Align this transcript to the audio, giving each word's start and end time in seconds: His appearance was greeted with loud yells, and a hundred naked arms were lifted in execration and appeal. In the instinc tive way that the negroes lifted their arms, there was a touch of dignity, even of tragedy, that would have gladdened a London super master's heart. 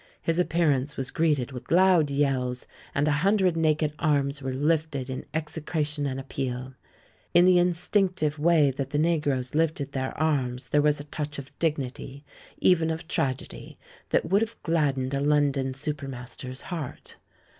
His 0.19 0.39
appearance 0.39 0.97
was 0.97 1.11
greeted 1.11 1.51
with 1.51 1.69
loud 1.69 2.09
yells, 2.09 2.65
and 2.95 3.07
a 3.07 3.11
hundred 3.21 3.55
naked 3.55 3.93
arms 3.99 4.41
were 4.41 4.51
lifted 4.51 5.11
in 5.11 5.25
execration 5.31 6.07
and 6.07 6.19
appeal. 6.19 6.73
In 7.35 7.45
the 7.45 7.57
instinc 7.57 8.15
tive 8.15 8.39
way 8.39 8.71
that 8.71 8.89
the 8.89 8.97
negroes 8.97 9.53
lifted 9.53 9.91
their 9.91 10.17
arms, 10.19 10.69
there 10.69 10.81
was 10.81 10.99
a 10.99 11.03
touch 11.03 11.37
of 11.37 11.51
dignity, 11.59 12.25
even 12.57 12.89
of 12.89 13.07
tragedy, 13.07 13.77
that 14.09 14.25
would 14.25 14.41
have 14.41 14.57
gladdened 14.63 15.13
a 15.13 15.21
London 15.21 15.75
super 15.75 16.07
master's 16.07 16.61
heart. 16.61 17.17